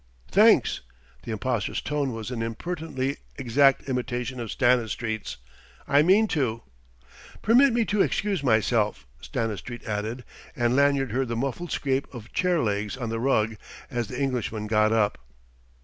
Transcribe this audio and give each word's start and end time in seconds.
"Thanks" 0.31 0.81
the 1.25 1.31
impostor's 1.31 1.79
tone 1.79 2.11
was 2.11 2.31
an 2.31 2.41
impertinently 2.41 3.17
exact 3.37 3.87
imitation 3.87 4.39
of 4.39 4.49
Stanistreet's 4.51 5.37
"I 5.87 6.01
mean 6.01 6.27
to." 6.29 6.63
"Permit 7.43 7.71
me 7.71 7.85
to 7.85 8.01
excuse 8.01 8.41
myself," 8.41 9.05
Stanistreet 9.21 9.83
added; 9.85 10.23
and 10.55 10.75
Lanyard 10.75 11.11
heard 11.11 11.27
the 11.27 11.35
muffled 11.35 11.71
scrape 11.71 12.11
of 12.15 12.33
chair 12.33 12.61
legs 12.63 12.97
on 12.97 13.09
the 13.09 13.19
rug 13.19 13.57
as 13.91 14.07
the 14.07 14.19
Englishman 14.19 14.65
got 14.65 14.91
up. 14.91 15.19